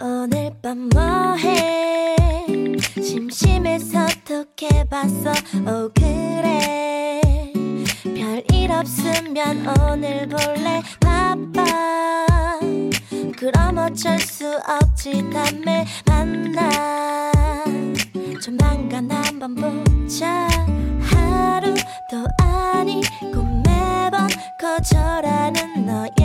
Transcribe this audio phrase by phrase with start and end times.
[0.00, 2.16] 오늘 밤 뭐해?
[3.02, 5.32] 심심해서 톡 해봤어?
[5.66, 7.20] 오 그래.
[8.04, 10.82] 별일 없으면 오늘 볼래?
[11.00, 12.60] 바빠.
[13.36, 17.32] 그럼 어쩔 수 없지 다음에 만나.
[18.40, 20.48] 조만간 한번 보자.
[21.00, 24.28] 하루도 아니고 매번
[24.60, 26.17] 거절하는 너의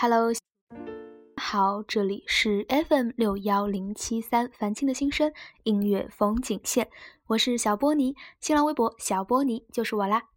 [0.00, 0.32] Hello
[1.36, 5.32] 好，这里是 FM 六幺零七三凡青的心声
[5.64, 6.88] 音乐风景线，
[7.26, 10.28] 我是小波尼，新浪微博小波尼就是我啦。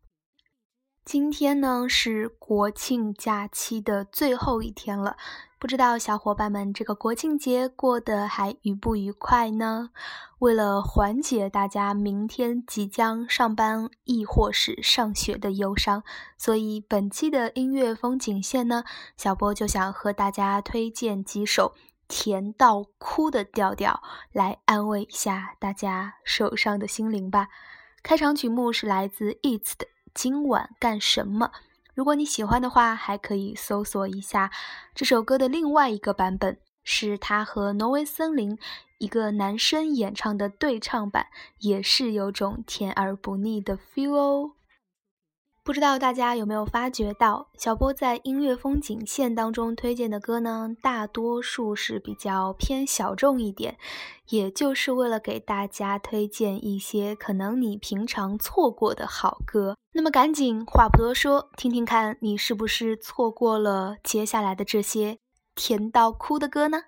[1.05, 5.15] 今天呢是国庆假期的最后一天了，
[5.61, 9.91] 不知道小伙伴们这个国庆节过得还愉不愉快呢？
[10.39, 16.03] 为了缓解大家明天即将上班亦或是上学的忧伤，
[16.35, 18.85] 所以本期的音乐风景线呢，
[19.15, 21.75] 小波就想和大家推荐几首
[22.07, 24.01] 甜到哭的调调，
[24.31, 27.49] 来安慰一下大家受伤的心灵吧。
[28.01, 29.85] 开场曲目是来自 It's 的
[30.15, 31.51] 《今晚干什么》。
[31.93, 34.49] 如果你喜欢的话，还可以搜索一下
[34.95, 38.57] 这首歌的另外一个版本，是她和挪威森林
[38.97, 41.27] 一个男生演唱的对唱版，
[41.59, 44.51] 也是有种甜而不腻的 feel 哦。
[45.63, 53.77] 不知道大家有没有发觉到，小波在音乐风景线当中推荐的歌呢，大多数是比较偏小众一点，
[54.29, 59.77] 也就是为了给大家推荐一些可能你平常错过的好歌。
[59.93, 65.19] 那么赶紧话不多说，听听看你是不是错过了接下来的这些
[65.53, 66.85] 甜到哭的歌呢？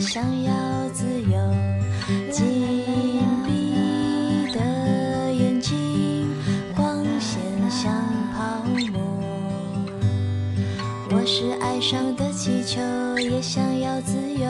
[0.00, 0.52] 想要
[0.92, 1.38] 自由。
[2.30, 2.44] 紧
[3.46, 6.26] 闭的眼睛，
[6.74, 7.92] 光线像
[8.32, 8.62] 泡
[8.92, 9.00] 沫。
[11.10, 12.80] 我是爱上的气球，
[13.18, 14.48] 也想要自由，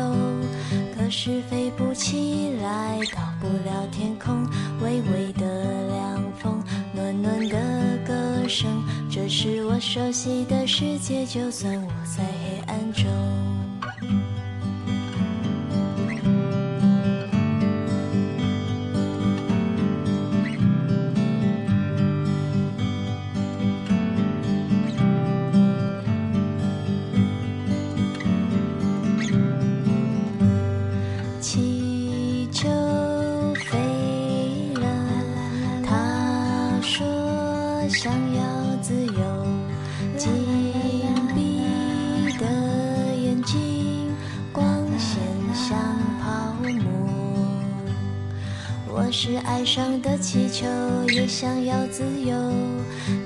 [0.97, 4.47] 可是飞不起来，到不了天空。
[4.81, 6.63] 微微的凉风，
[6.93, 7.59] 暖暖的
[8.07, 8.69] 歌声，
[9.11, 13.48] 这是我熟悉的世界，就算我在黑暗中。
[51.29, 52.35] 想要自由，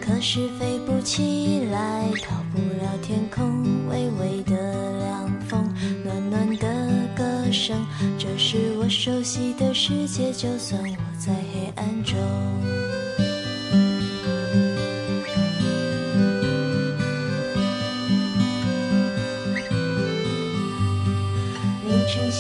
[0.01, 3.63] 可是飞不起来，逃不了天空。
[3.89, 5.73] 微微的凉风，
[6.05, 6.67] 暖暖的
[7.15, 7.87] 歌声，
[8.19, 11.12] 这是我熟悉的世界，就算我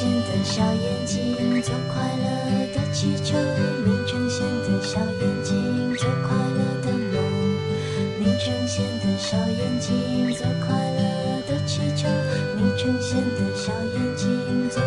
[0.02, 3.38] 你呈现的小眼睛，做快乐的气球。
[3.87, 7.22] 你呈现的小眼睛，做快乐的梦。
[8.19, 12.08] 你呈现的小眼睛，做快乐的气球。
[12.56, 14.82] 你呈现的小眼睛，做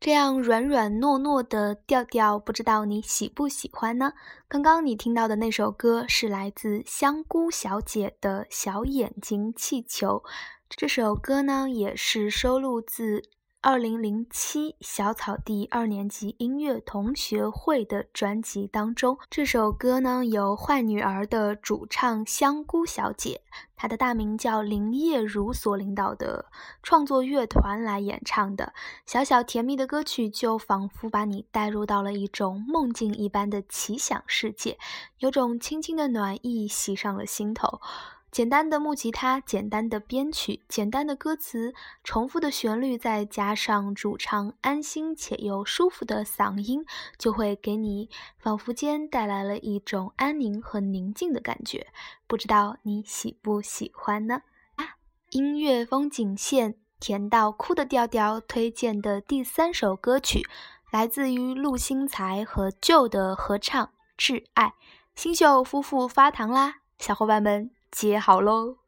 [0.00, 4.12] 这样软软糯糯的调调，不知道你喜不喜欢呢？
[4.48, 10.22] 刚刚你听到的那首歌是来自香菇小姐的《小眼睛气球》，
[10.68, 13.22] 这首歌呢也是收录自
[13.66, 19.16] 二零零七小草地二年级音乐同学会的专辑当中。
[19.30, 23.40] 这首歌呢由坏女儿的主唱香菇小姐，
[23.74, 26.44] 她的大名叫林叶如所领导的
[26.82, 28.74] 创作乐团来演唱的。
[29.06, 34.76] 小小甜蜜的歌曲，就仿佛把你带入到了一种梦境一般的奇想世界，
[35.20, 37.80] 有种轻轻的暖意袭上了心头。
[38.34, 41.72] 简单的木吉他，简单的编曲，简单的歌词，
[42.02, 46.84] 重复的旋律，再加上主唱安心且又舒服的嗓音，
[47.16, 51.86] 就会给你仿佛间带来了一种安宁和宁静的感觉。
[52.26, 54.42] 不知道你喜不喜欢呢？
[54.74, 54.96] 啊，
[55.30, 56.74] 音乐风景线。
[56.98, 60.42] 甜到哭的调调推荐的第三首歌曲，
[60.90, 63.86] 来自于陆星材和旧的合唱
[64.18, 64.66] 《挚爱》。
[65.14, 68.83] 新秀夫妇发糖啦，小伙伴们接好喽！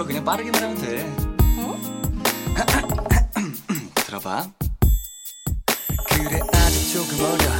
[0.00, 1.14] 그거 그냥 빠르게 말하면 돼.
[1.58, 1.76] 어?
[4.06, 4.46] 들어봐.
[6.08, 7.50] 그래 아직 조금 어려.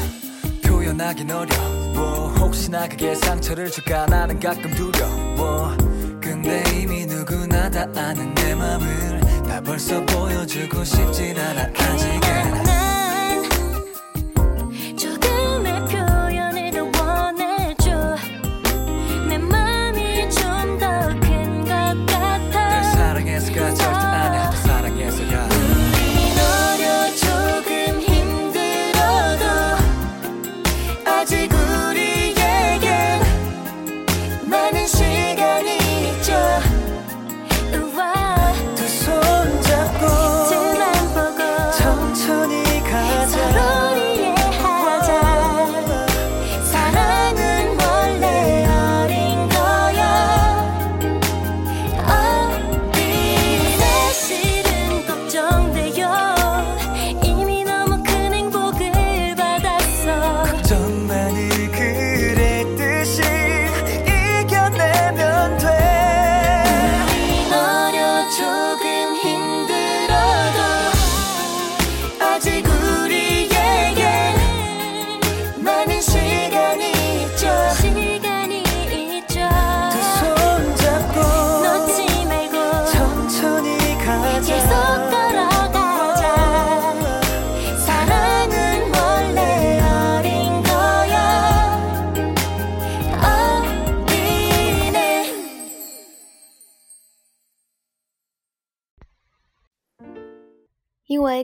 [0.62, 5.76] 표현하긴 어려워 뭐, 혹시나 그게 상처를 줄까 나는 가끔 두려워 뭐,
[6.18, 12.59] 근데 이미 누구나 다 아는 내 마음을 나 벌써 보여주고 싶진 않아 아직은.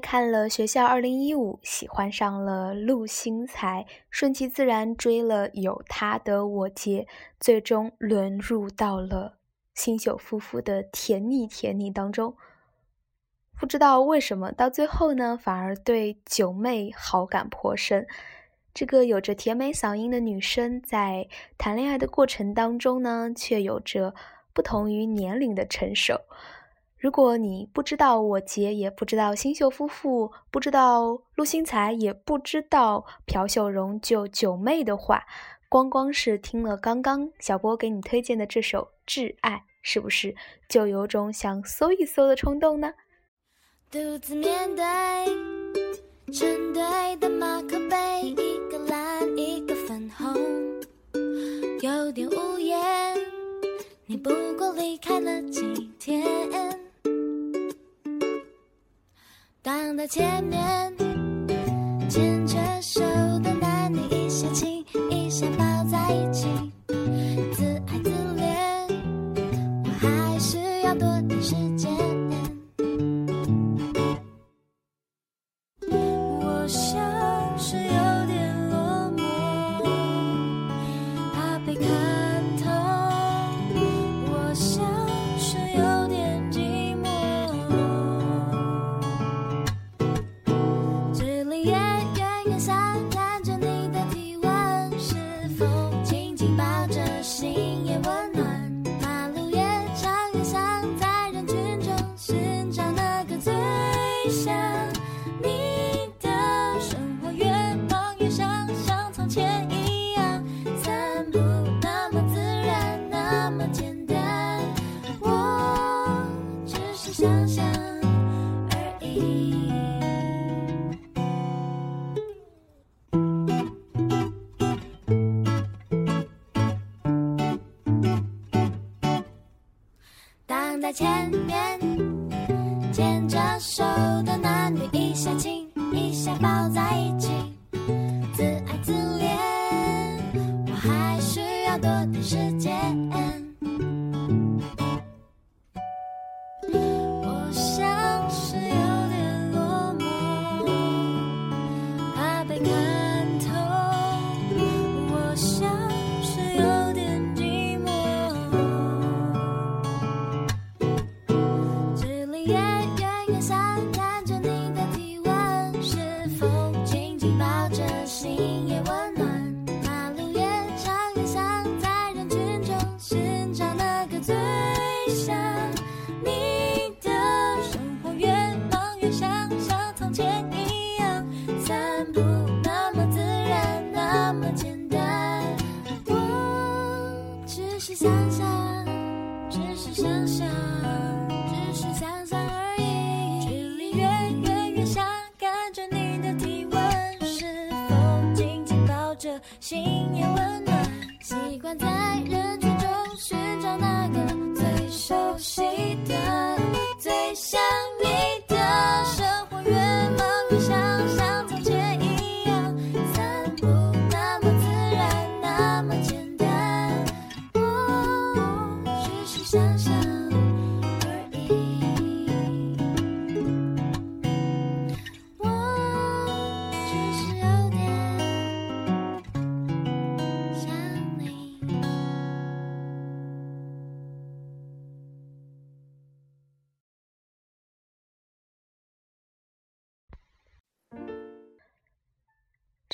[0.01, 7.07] 看了《学校2015》，喜欢上了陆星材，顺其自然追了有他的我姐，
[7.39, 9.39] 最终沦入到了
[9.75, 12.37] 新秀夫妇的甜腻甜腻当中。
[13.59, 18.07] 不知道为什么，到最后呢，反而对九妹好感颇深。
[18.75, 24.15] 这个有着甜美嗓音的女生，在谈恋爱的过程当中呢，却有着
[24.53, 26.21] 不同于年龄的成熟。
[26.99, 35.25] 如果你不知道我杰，也不知道新秀夫妇，不知道陆星材，也不知道朴秀荣就九妹的话，
[35.69, 40.35] 光光是听了刚刚小波给你推荐的这首《挚爱》，是不是
[40.69, 42.95] 就有种想搜一搜的冲动呢？
[43.91, 44.85] 独自面对
[46.33, 50.35] 成对的马克杯，一个蓝，一个粉红，
[51.83, 52.77] 有点无言。
[54.07, 56.25] 你不过离开了几天，
[59.67, 60.95] 挡在前面，
[62.09, 63.01] 牵着手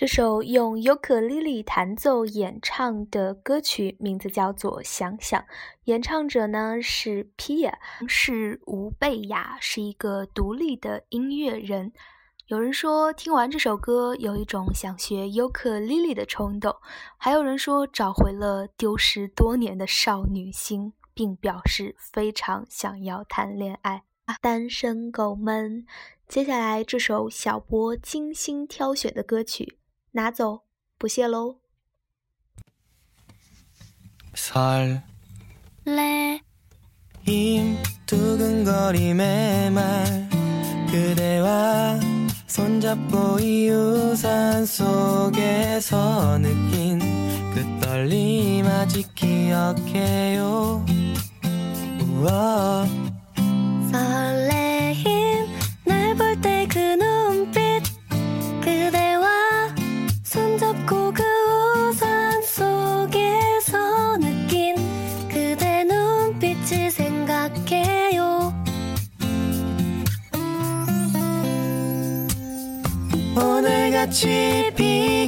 [0.02, 5.40] 这首用尤克里里弹奏演唱的歌曲名字叫做《想想》，
[5.84, 7.74] 演唱者呢是 Pia，
[8.08, 11.92] 是吴贝雅，是一个独立的音乐人。
[12.48, 16.74] 有人说听完这首歌有一种想学尤克里里的冲动，
[17.16, 24.02] 还有人说找回了丢失多年的少女心，并表示非常想要谈恋爱。
[24.40, 25.86] 单身狗们，
[26.26, 29.78] 接下来这首小波精心挑选的歌曲。
[30.11, 30.63] 拿走，
[30.97, 31.57] 不谢喽。
[34.35, 35.01] 설
[35.85, 36.41] 래
[37.25, 40.29] 임 두근거림의 말
[40.89, 41.99] 그대와
[42.47, 46.99] 손잡고 이 우산 속에서 느낀
[47.53, 50.85] 그 떨림 아직 기억해요
[51.99, 52.87] 우와
[74.12, 75.21] 起笔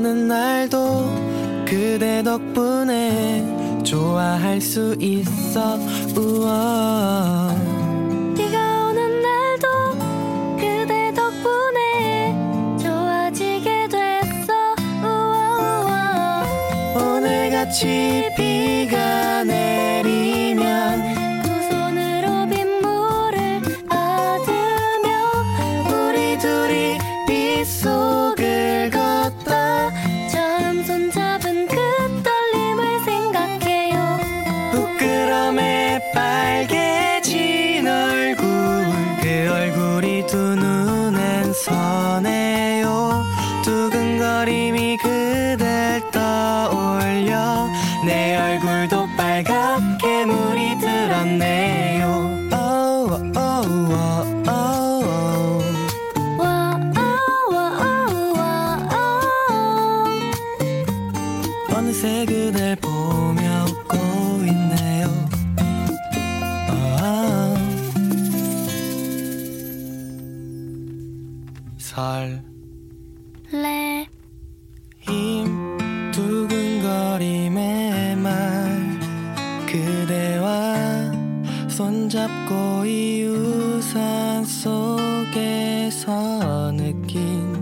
[0.00, 1.04] 오는 날도
[1.66, 3.44] 그대 덕분에
[3.84, 5.76] 좋아할 수 있어.
[6.16, 7.54] 우와.
[8.34, 9.68] 비가 오는 날도
[10.56, 12.34] 그대 덕분에
[12.82, 14.74] 좋아지게 됐어.
[15.02, 16.44] 우와.
[16.96, 19.19] 오늘같이 비가
[82.10, 86.02] 잡고 이 우산 속에서
[86.72, 87.59] 느낀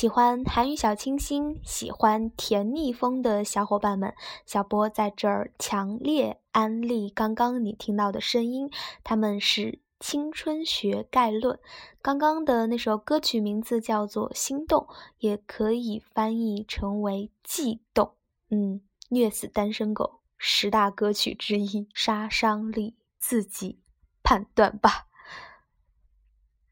[0.00, 4.14] 喜欢韩语小清新、喜欢甜腻风的小伙伴们，
[4.46, 8.70] 小波在这儿强烈安利刚刚你听到的声音，
[9.04, 9.62] 他们是
[10.00, 11.54] 《青春学概论》。
[12.00, 14.86] 刚刚的那首歌曲名字叫做《心动》，
[15.18, 18.14] 也可以翻译成为悸动。
[18.48, 23.78] 嗯，虐死单身狗，十大歌曲之一，杀伤力自己
[24.22, 25.08] 判断吧。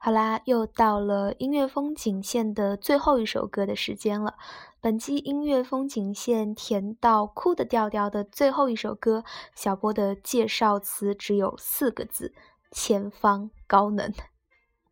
[0.08, 4.36] 好啦，又到了音乐风景线的最后一首歌的时间了。
[4.80, 9.22] 本期音乐风景线甜到哭的调调的最后一首歌，
[9.54, 12.32] 小波的介绍词只有四个字：
[12.70, 14.10] 前方高能。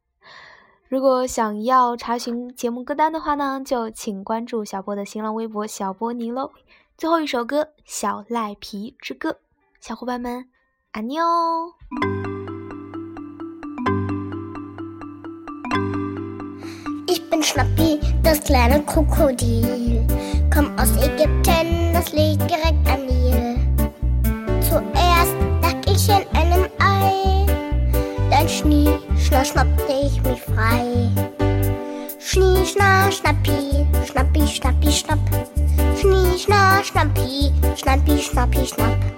[0.86, 6.52] 如果想要查询节目歌单的话呢，就请关注小波的新浪微博小波尼喽。
[6.98, 9.30] 最后一首歌《小赖皮之歌》，
[9.80, 10.50] 小伙伴们，
[10.92, 11.18] 安妮
[17.46, 20.04] Schnappi, das kleine Krokodil.
[20.52, 23.56] Komm aus Ägypten, das liegt direkt am Nil.
[24.60, 27.46] Zuerst lag ich in einem Ei,
[28.30, 31.08] dann schnie, schna, schnappte ich mich frei.
[32.18, 35.20] Schnie, schna, schnappi, schnappi, schnappi, schnapp.
[36.00, 39.15] Schnie, schna, schnappi, schnappi, schnappi, schnapp.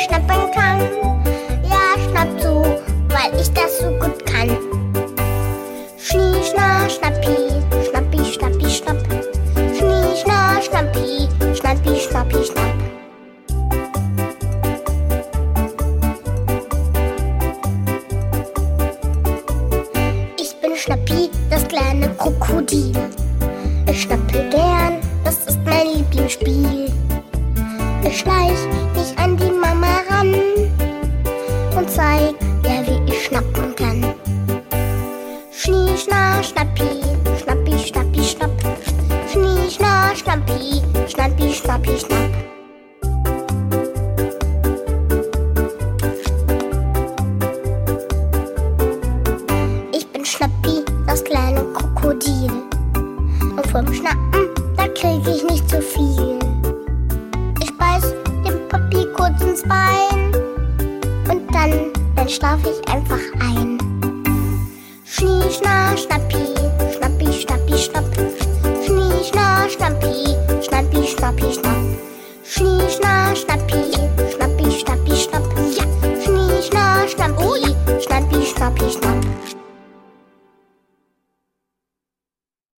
[0.00, 0.80] Schnappen kann.
[1.62, 2.62] Ja, schnapp zu,
[3.08, 4.09] weil ich das so gut